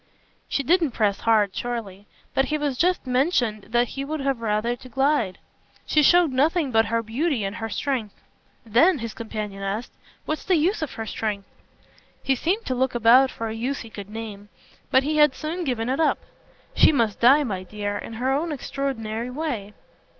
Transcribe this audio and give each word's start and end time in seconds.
She 0.49 0.63
didn't 0.63 0.93
press 0.93 1.19
hard, 1.19 1.55
surely; 1.55 2.07
but 2.33 2.45
he 2.45 2.55
had 2.55 2.75
just 2.75 3.05
mentioned 3.05 3.65
that 3.69 3.89
he 3.89 4.03
would 4.03 4.19
have 4.21 4.41
rather 4.41 4.75
to 4.77 4.89
glide. 4.89 5.37
"She 5.85 6.01
showed 6.01 6.31
nothing 6.31 6.71
but 6.71 6.85
her 6.87 7.03
beauty 7.03 7.43
and 7.43 7.57
her 7.57 7.69
strength." 7.69 8.15
"Then," 8.65 8.97
his 8.97 9.13
companion 9.13 9.61
asked, 9.61 9.91
"what's 10.25 10.43
the 10.43 10.55
use 10.55 10.81
of 10.81 10.93
her 10.93 11.05
strength?" 11.05 11.47
He 12.23 12.33
seemed 12.33 12.65
to 12.65 12.73
look 12.73 12.95
about 12.95 13.29
for 13.29 13.47
a 13.49 13.53
use 13.53 13.81
he 13.81 13.91
could 13.91 14.09
name; 14.09 14.49
but 14.89 15.03
he 15.03 15.17
had 15.17 15.35
soon 15.35 15.63
given 15.65 15.87
it 15.87 15.99
up. 15.99 16.17
"She 16.73 16.91
must 16.91 17.19
die, 17.19 17.43
my 17.43 17.61
dear, 17.61 17.95
in 17.95 18.13
her 18.13 18.31
own 18.33 18.51
extraordinary 18.51 19.29
way." 19.29 19.75